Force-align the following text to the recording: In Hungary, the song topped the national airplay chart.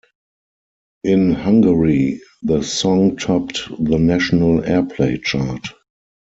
In 1.03 1.29
Hungary, 1.33 2.21
the 2.41 2.63
song 2.63 3.17
topped 3.17 3.69
the 3.79 3.99
national 3.99 4.61
airplay 4.63 5.21
chart. 5.23 5.67